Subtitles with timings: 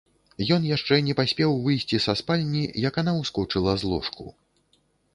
[0.55, 4.31] Ён яшчэ не паспеў выйсці са спальні, як яна ўскочыла з ложку.